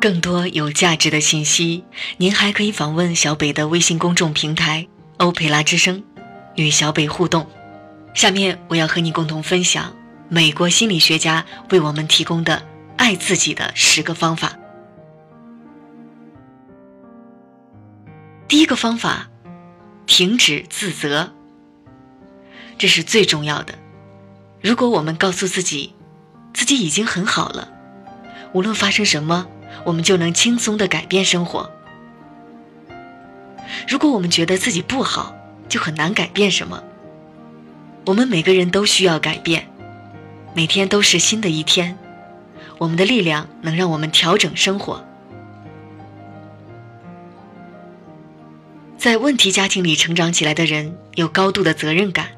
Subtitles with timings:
[0.00, 1.84] 更多有价值的信息，
[2.16, 4.88] 您还可以访问小北的微信公众平台
[5.18, 6.02] “欧佩拉之声”，
[6.56, 7.46] 与小北互动。
[8.14, 9.94] 下面我要和你共同分享
[10.30, 12.62] 美国心理学家为我们提供的
[12.96, 14.56] 爱自己的十个方法。
[18.48, 19.28] 第一个方法，
[20.06, 21.30] 停止自责。
[22.78, 23.74] 这是最重要的。
[24.62, 25.94] 如果我们告诉自己，
[26.54, 27.70] 自己已经很好了，
[28.54, 29.46] 无论发生什么。
[29.84, 31.70] 我们就能轻松的改变生活。
[33.88, 35.34] 如果我们觉得自己不好，
[35.68, 36.82] 就很难改变什么。
[38.06, 39.68] 我们每个人都需要改变，
[40.54, 41.98] 每天都是新的一天。
[42.78, 45.04] 我们的力量能让我们调整生活。
[48.96, 52.28] 在问题家庭里成长起来的人有高度的责任感，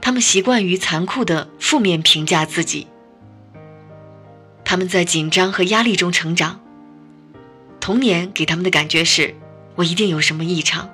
[0.00, 2.86] 他们习惯于残酷的负面评价自己。
[4.66, 6.60] 他们在紧张和压力中成长。
[7.80, 9.36] 童年给他们的感觉是，
[9.76, 10.90] 我一定有什么异常。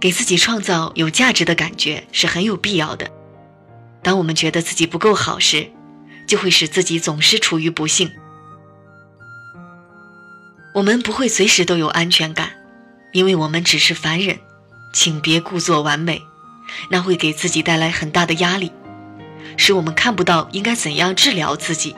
[0.00, 3.10] 给自己创造有价值的感觉是很有必要的。
[4.02, 5.70] 当我们觉得自己不够好时，
[6.26, 8.10] 就会使自己总是处于不幸。
[10.74, 12.52] 我们不会随时都有安全感，
[13.12, 14.38] 因为我们只是凡人。
[14.94, 16.22] 请别故作完美，
[16.90, 18.72] 那会给自己带来很大的压力，
[19.58, 21.94] 使我们看不到应该怎样治疗自己。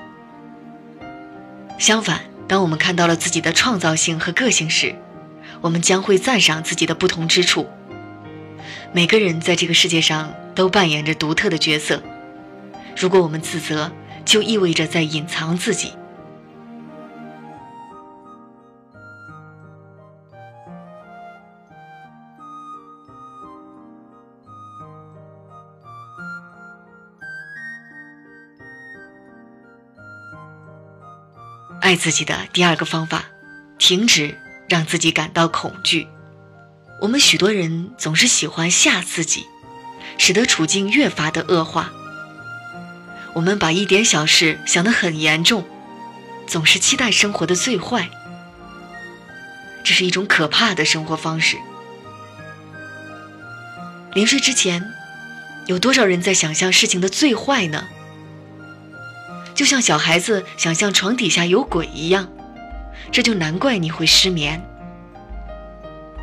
[1.78, 4.94] 相反，当我们看到了自己的创造性和个性时，
[5.60, 7.68] 我们将会赞赏自己的不同之处。
[8.92, 12.02] 每个人在这个世界上都扮演着独特的角色。
[12.96, 13.90] 如果我们自责，
[14.24, 15.92] 就意味着在隐藏自己。
[31.94, 33.26] 爱自己的第二个方法，
[33.78, 34.36] 停止
[34.68, 36.08] 让自己感到恐惧。
[37.00, 39.46] 我们许多人总是喜欢吓自己，
[40.18, 41.92] 使得处境越发的恶化。
[43.32, 45.64] 我们把一点小事想得很严重，
[46.48, 48.10] 总是期待生活的最坏。
[49.84, 51.56] 这是一种可怕的生活方式。
[54.14, 54.84] 临睡之前，
[55.66, 57.84] 有多少人在想象事情的最坏呢？
[59.54, 62.28] 就像小孩子想象床底下有鬼一样，
[63.12, 64.60] 这就难怪你会失眠。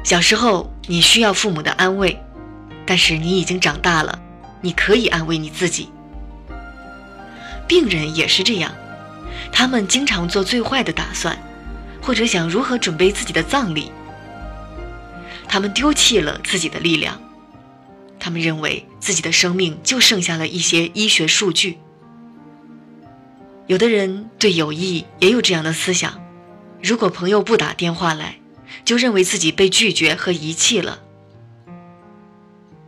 [0.03, 2.19] 小时候你需要父母的安慰，
[2.85, 4.19] 但是你已经长大了，
[4.59, 5.89] 你可以安慰你自己。
[7.67, 8.73] 病人也是这样，
[9.51, 11.37] 他们经常做最坏的打算，
[12.01, 13.91] 或者想如何准备自己的葬礼。
[15.47, 17.21] 他们丢弃了自己的力量，
[18.19, 21.77] 他们认为自己的生命就剩下了一些医学数据。
[23.71, 26.21] 有的人对友谊也有这样的思想：
[26.83, 28.41] 如果朋友不打电话来，
[28.83, 31.01] 就认为自己被拒绝和遗弃了。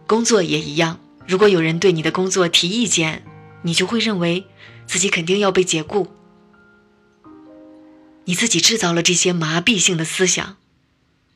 [0.05, 3.23] 工作也一样，如果有人对你的工作提意见，
[3.61, 4.45] 你就会认为
[4.85, 6.11] 自己肯定要被解雇。
[8.25, 10.57] 你自己制造了这些麻痹性的思想，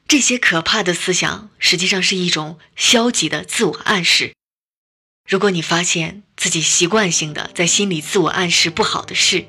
[0.09, 4.33] 这些可怕的思想实际上是一种消极的自我暗示。
[5.27, 9.43] 如果你发现自己习惯性的在心里自我暗示不好的事，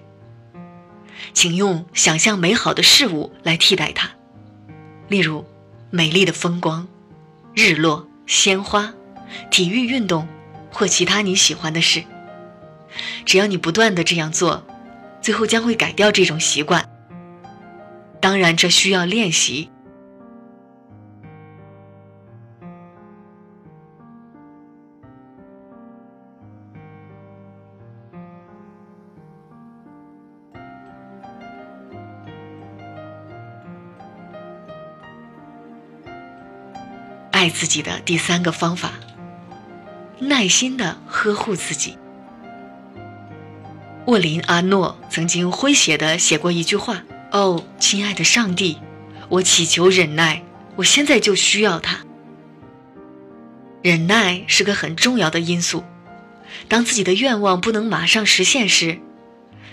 [1.32, 4.10] 请用想象美好的事物来替代它，
[5.08, 5.46] 例如
[5.90, 6.88] 美丽的风光、
[7.54, 8.92] 日落、鲜花、
[9.52, 10.26] 体育运动
[10.72, 12.02] 或其他你喜欢的事。
[13.24, 14.66] 只要你不断的这样做，
[15.22, 16.90] 最后将会改掉这种习惯。
[18.20, 19.70] 当然，这需要练习。
[37.58, 38.92] 自己的第三个方法，
[40.20, 41.98] 耐心的呵护自己。
[44.06, 47.02] 沃林·阿诺曾经诙谐的写过一句话
[47.32, 48.78] ：“哦，亲爱的上帝，
[49.28, 50.44] 我祈求忍耐，
[50.76, 51.98] 我现在就需要它。”
[53.82, 55.82] 忍耐是个很重要的因素。
[56.68, 59.00] 当自己的愿望不能马上实现时，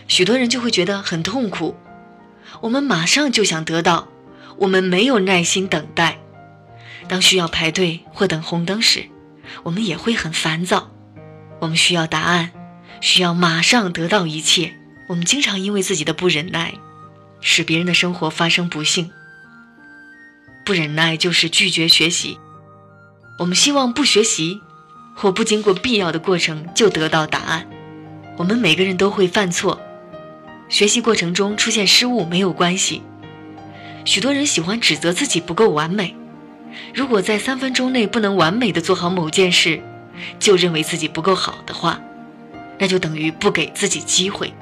[0.07, 1.75] 许多人就会觉得很痛苦。
[2.61, 4.07] 我们马上就想得到，
[4.57, 6.17] 我们没有耐心等待。
[7.07, 9.05] 当需要排队或等红灯时，
[9.63, 10.91] 我们也会很烦躁。
[11.59, 12.51] 我们需要答案，
[13.01, 14.73] 需要马上得到一切。
[15.07, 16.73] 我们经常因为自己的不忍耐，
[17.41, 19.11] 使别人的生活发生不幸。
[20.65, 22.39] 不忍耐就是拒绝学习。
[23.37, 24.59] 我们希望不学习，
[25.15, 27.67] 或不经过必要的过程就得到答案。
[28.37, 29.79] 我们每个人都会犯错，
[30.67, 33.03] 学习过程中出现失误没有关系，
[34.05, 36.15] 许多人喜欢指责自己不够完美。
[36.93, 39.81] 如果在三分钟内不能完美的做好某件事，
[40.39, 41.99] 就认为自己不够好的话，
[42.79, 44.53] 那就等于不给自己机会。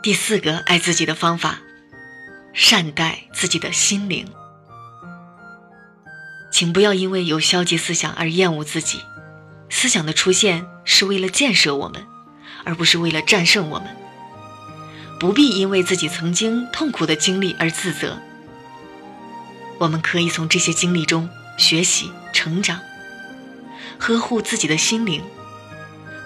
[0.00, 1.58] 第四个爱自己的方法，
[2.54, 4.26] 善待自己的心灵。
[6.50, 9.02] 请不要因为有消极思想而厌恶自己。
[9.70, 12.06] 思想的出现是为了建设我们，
[12.64, 13.88] 而不是为了战胜我们。
[15.20, 18.18] 不必因为自己曾经痛苦的经历而自责。
[19.78, 22.80] 我们可以从这些经历中学习成长，
[23.98, 25.22] 呵护自己的心灵，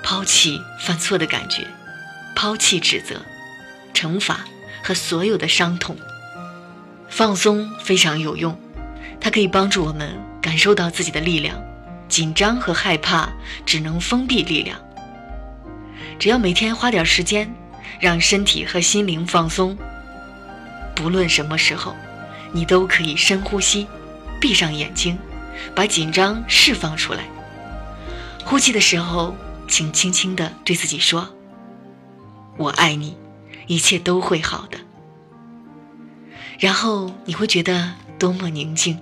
[0.03, 1.67] 抛弃犯错的感觉，
[2.35, 3.23] 抛弃指责、
[3.94, 4.41] 惩罚
[4.83, 5.97] 和所有的伤痛。
[7.09, 8.59] 放松非常有用，
[9.21, 11.62] 它可以帮助我们感受到自己的力量。
[12.12, 13.32] 紧张和害怕
[13.64, 14.79] 只能封闭力量。
[16.19, 17.50] 只要每天花点时间，
[17.99, 19.75] 让身体和心灵放松，
[20.94, 21.97] 不论什么时候，
[22.53, 23.87] 你都可以深呼吸，
[24.38, 25.19] 闭上眼睛，
[25.75, 27.25] 把紧张释放出来。
[28.44, 29.35] 呼气的时候，
[29.67, 31.35] 请轻轻地对自己说
[32.58, 33.17] ：“我爱你，
[33.67, 34.76] 一切都会好的。”
[36.61, 39.00] 然后你会觉得多么宁静，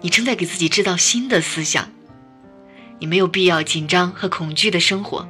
[0.00, 1.93] 你正在给自己制造新的思想。
[2.98, 5.28] 你没有必要紧张和恐惧的生活。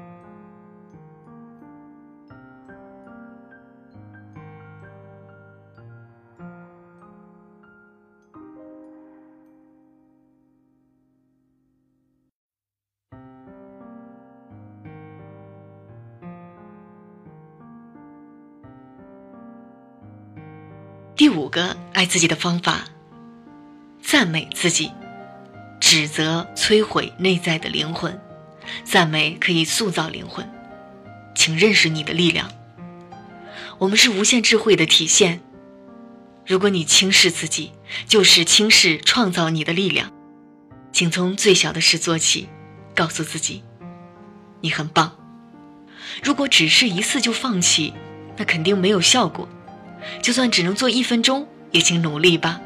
[21.17, 22.85] 第五个爱自己的方法，
[24.03, 24.91] 赞美自己。
[25.95, 28.21] 指责摧毁内在的灵魂，
[28.83, 30.45] 赞美可以塑造灵魂。
[31.37, 32.51] 请认识你的力量。
[33.79, 35.41] 我们是无限智慧的体现。
[36.45, 37.71] 如果你轻视自己，
[38.09, 40.11] 就是轻视创造你的力量。
[40.91, 42.49] 请从最小的事做起，
[42.97, 43.63] 告诉自己，
[44.63, 45.17] 你很棒。
[46.25, 47.95] 如果只是一次就放弃，
[48.37, 49.49] 那肯定没有效果。
[50.21, 52.61] 就算只能做一分钟，也请努力吧。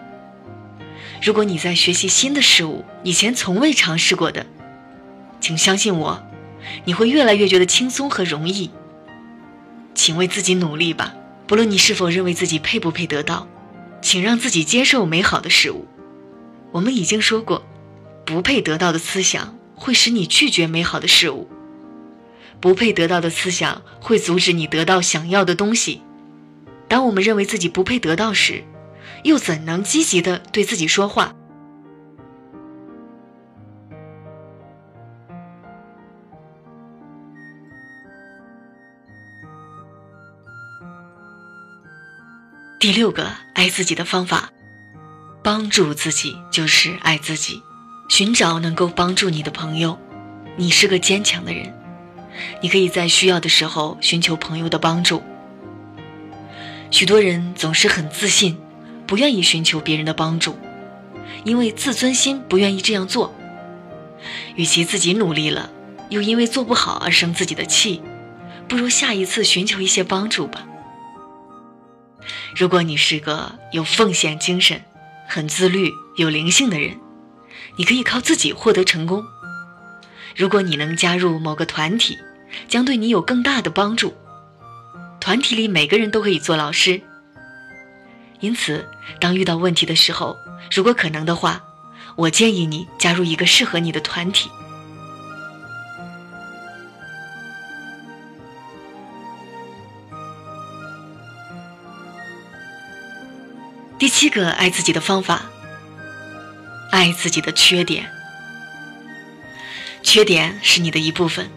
[1.20, 4.46] 如果你在学习新的事物，以前从未尝试过的，
[5.40, 6.22] 请相信我，
[6.84, 8.70] 你会越来越觉得轻松和容易。
[9.94, 11.14] 请为自己努力吧，
[11.46, 13.48] 不论你是否认为自己配不配得到，
[14.00, 15.86] 请让自己接受美好的事物。
[16.70, 17.64] 我们已经说过，
[18.24, 21.48] 不配得到的思想会使你拒绝美好的事物，
[22.60, 26.02] 不配得到的思想会阻止你得到想要的东西。
[26.86, 28.62] 当我们认为自己不配得到时，
[29.24, 31.34] 又怎能积极的对自己说话？
[42.80, 44.50] 第六个爱自己的方法，
[45.42, 47.62] 帮助自己就是爱自己。
[48.08, 49.98] 寻找能够帮助你的朋友。
[50.56, 51.74] 你是个坚强的人，
[52.60, 55.22] 你可以在需要的时候寻求朋友的帮助。
[56.90, 58.58] 许多人总是很自信。
[59.08, 60.56] 不愿意寻求别人的帮助，
[61.42, 63.34] 因为自尊心不愿意这样做。
[64.54, 65.70] 与其自己努力了，
[66.10, 68.02] 又因为做不好而生自己的气，
[68.68, 70.66] 不如下一次寻求一些帮助吧。
[72.54, 74.82] 如果你是个有奉献精神、
[75.26, 76.98] 很自律、有灵性的人，
[77.76, 79.24] 你可以靠自己获得成功。
[80.36, 82.18] 如果你能加入某个团体，
[82.68, 84.14] 将对你有更大的帮助。
[85.18, 87.00] 团体里每个人都可以做老师。
[88.40, 88.88] 因此，
[89.20, 90.38] 当遇到问题的时候，
[90.70, 91.62] 如果可能的话，
[92.14, 94.50] 我建议你加入一个适合你的团体。
[103.98, 105.42] 第七个爱自己的方法，
[106.92, 108.08] 爱自己的缺点。
[110.04, 111.50] 缺点是你的一部分，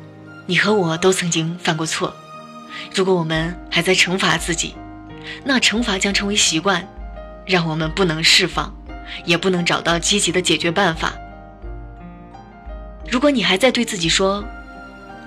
[0.47, 2.15] 你和我都曾经犯过错。
[2.95, 4.73] 如果我们还在惩罚自己，
[5.43, 6.87] 那惩罚将成为习惯，
[7.45, 8.73] 让我们不能释放，
[9.25, 11.13] 也不能找到积极的解决办法。
[13.09, 14.43] 如果你还在对自己说：“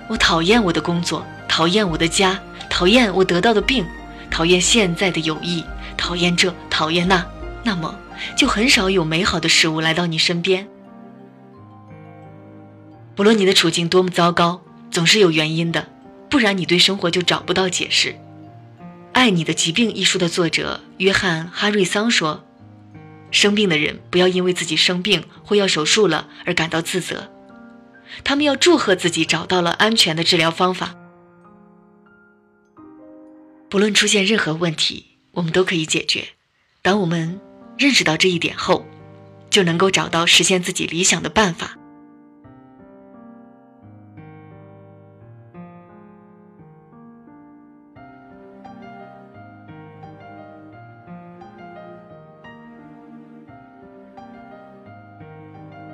[0.07, 3.85] 我讨厌我的工作，讨厌我的家，讨厌我得到的病，
[4.31, 5.63] 讨厌现在的友谊，
[5.95, 7.25] 讨厌这，讨厌那”，
[7.63, 7.95] 那么
[8.35, 10.67] 就很少有美好的事物来到你身边。
[13.15, 14.61] 不论你的处境多么糟糕，
[14.91, 15.87] 总是有原因的，
[16.29, 18.09] 不然你对生活就找不到解释。
[19.15, 22.43] 《爱你的疾病》一书的作者约翰·哈瑞桑说
[23.31, 27.31] ：“生病的人不要因为自己生病或要手术了而感到自责，
[28.25, 30.93] 他们要祝贺自己找到了安全的治疗方法。
[33.69, 36.27] 不论出现任何问题，我们都可以解决。
[36.81, 37.39] 当我们
[37.77, 38.85] 认识到这一点后，
[39.49, 41.77] 就能够找到实现自己理想的办法。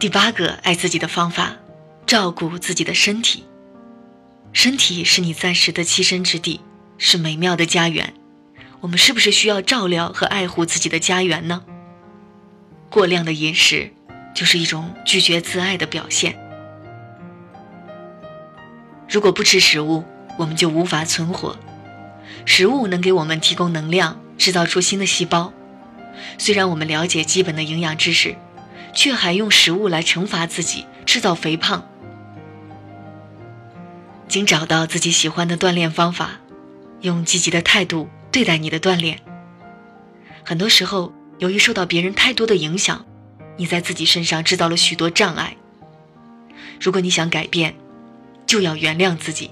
[0.01, 1.57] 第八个爱自己的方法，
[2.07, 3.43] 照顾自己的身体。
[4.51, 6.59] 身体是你暂时的栖身之地，
[6.97, 8.11] 是美妙的家园。
[8.79, 11.61] 我们是不是需要照料和爱护自己的家园呢？
[12.89, 13.93] 过量的饮食
[14.33, 16.35] 就是一种拒绝自爱的表现。
[19.07, 20.03] 如果不吃食物，
[20.39, 21.55] 我们就无法存活。
[22.47, 25.53] 食物能给我们提供能量，制造出新的细胞。
[26.39, 28.35] 虽然我们了解基本的营养知识。
[28.93, 31.87] 却还用食物来惩罚自己，制造肥胖。
[34.27, 36.39] 请找到自己喜欢的锻炼方法，
[37.01, 39.19] 用积极的态度对待你的锻炼。
[40.43, 43.05] 很多时候，由于受到别人太多的影响，
[43.57, 45.57] 你在自己身上制造了许多障碍。
[46.79, 47.75] 如果你想改变，
[48.47, 49.51] 就要原谅自己，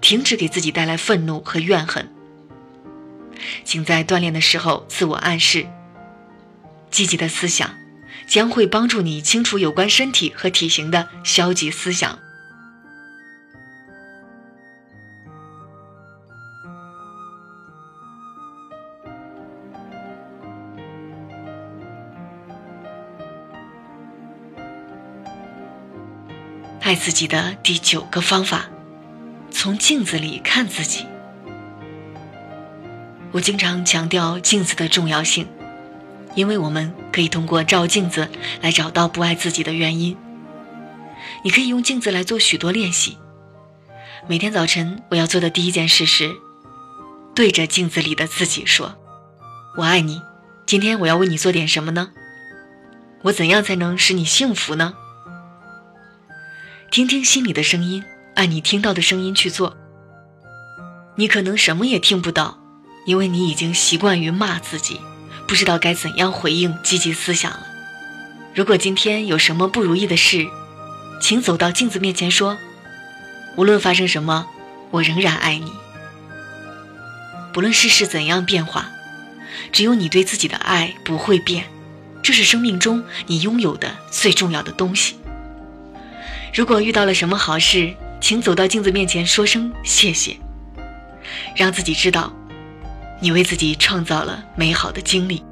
[0.00, 2.10] 停止给自己带来愤怒和怨恨。
[3.64, 5.66] 请在锻炼的时候自我暗示，
[6.90, 7.79] 积极的思想。
[8.30, 12.16] 将会帮助你清除有关身体和体型的消极思想。
[26.80, 28.68] 爱自己的第九个方法，
[29.50, 31.04] 从镜子里看自己。
[33.32, 35.48] 我经常强调镜子的重要性。
[36.34, 38.28] 因为我们可以通过照镜子
[38.60, 40.16] 来找到不爱自己的原因。
[41.44, 43.18] 你可以用镜子来做许多练习。
[44.28, 46.30] 每天早晨我要做的第一件事是，
[47.34, 48.96] 对着镜子里的自己说
[49.76, 50.20] ：“我爱你。”
[50.66, 52.10] 今天我要为你做点什么呢？
[53.22, 54.94] 我怎样才能使你幸福呢？
[56.92, 58.04] 听听心里的声音，
[58.36, 59.76] 按你听到的声音去做。
[61.16, 62.58] 你可能什么也听不到，
[63.04, 65.00] 因为你已经习惯于骂自己。
[65.50, 67.66] 不知道该怎样回应积极思想了。
[68.54, 70.46] 如果今天有什么不如意的事，
[71.20, 72.56] 请走到镜子面前说
[73.58, 74.46] ：“无论发生什么，
[74.92, 75.72] 我仍然爱你。”
[77.52, 78.92] 不论世事怎样变化，
[79.72, 81.64] 只有你对自己的爱不会变，
[82.22, 85.16] 这是生命中你拥有的最重要的东西。
[86.54, 90.36] 如果遇到了什么好事，请走到镜子面前说声谢谢，
[91.56, 92.32] 让自己知道。
[93.22, 95.44] 你为自己创造了美好的经历。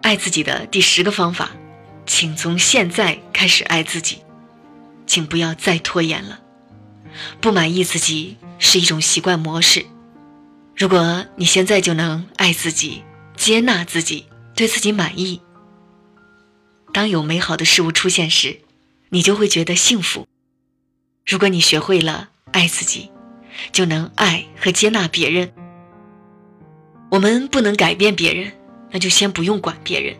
[0.00, 1.50] 爱自己的第十个方法，
[2.06, 4.22] 请从现在开始爱自己，
[5.04, 6.38] 请不要再拖延了。
[7.40, 9.84] 不满意自己是一种习惯模式。
[10.76, 13.02] 如果你现在就能爱自己、
[13.34, 15.40] 接纳自己、对自己满意，
[16.92, 18.60] 当有美好的事物出现时，
[19.08, 20.26] 你就会觉得幸福。
[21.24, 23.10] 如果你学会了爱自己，
[23.72, 25.50] 就能爱和接纳别人。
[27.10, 28.52] 我们不能改变别人，
[28.90, 30.14] 那就先不用管别人。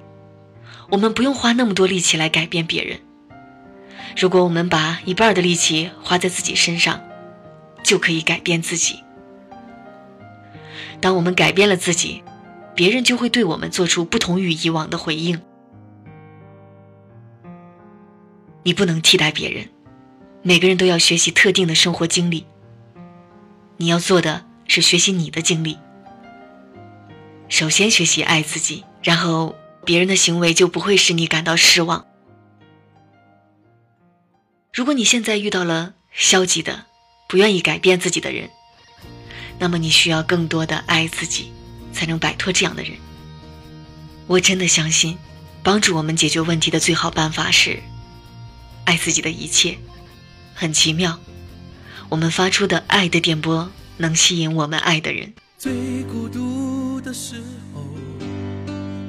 [0.89, 2.99] 我们不用花那么多力气来改变别人。
[4.17, 6.99] 如果我们把一半的力气花在自己身上，
[7.85, 9.01] 就可以改变自己。
[11.01, 12.23] 当我们改变了自己，
[12.75, 15.41] 别人就会对我们做出不同于以往的回应。
[18.63, 19.69] 你不能替代别人，
[20.43, 22.47] 每个人都要学习特定的生活经历。
[23.77, 25.79] 你要做的是学习你的经历。
[27.49, 32.07] 首先学习爱自己，然后别人的行为就不会使你感到失望。
[34.75, 36.87] 如果你现在遇到了消极的、
[37.29, 38.51] 不愿意改变自己的人，
[39.59, 41.53] 那么你需要更多的爱自己，
[41.93, 42.93] 才能摆脱这样的人。
[44.27, 45.17] 我真的相信，
[45.63, 47.81] 帮助我们解决问题的最好办法是
[48.85, 49.79] 爱自己的一切。
[50.55, 51.19] 很奇妙，
[52.09, 55.33] 我们发出的爱的电波能吸引我们爱的人。
[55.59, 57.37] 最孤独的时
[57.73, 57.83] 候，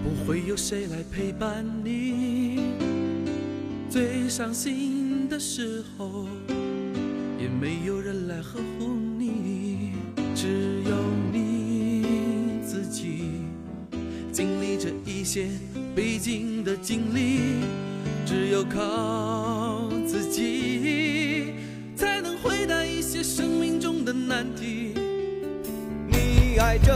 [0.03, 2.61] 不会有谁来陪伴你；
[3.89, 6.27] 最伤心的时候，
[7.39, 8.76] 也没有人来呵护。
[10.39, 10.95] 只有
[11.33, 13.41] 你自己
[14.31, 15.47] 经历着一些
[15.95, 17.63] 必经的经历，
[18.23, 21.53] 只有靠自己，
[21.95, 24.93] 才能回答一些生命中的难题。
[26.07, 26.93] 你爱这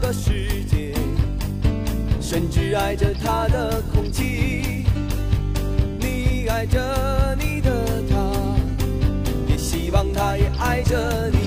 [0.00, 0.94] 个世界，
[2.22, 4.86] 甚至爱着它的空气。
[6.00, 8.32] 你爱着你的他，
[9.46, 11.37] 也希望他也爱着你。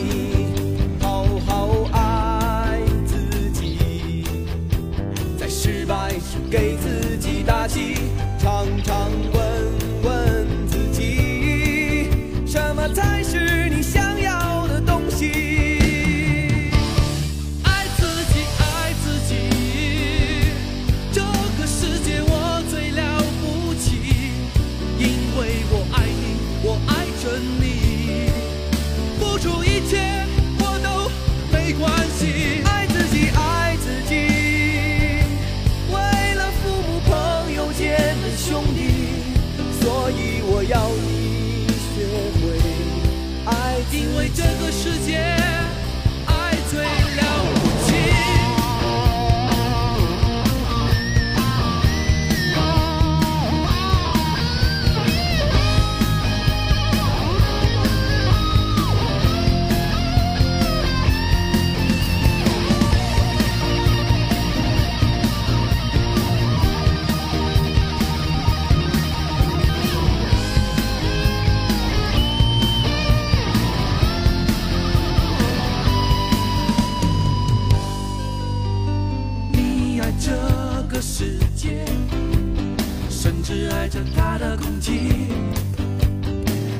[83.91, 85.27] 着他的空气。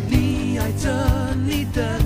[0.10, 0.90] 你爱着
[1.46, 2.00] 你的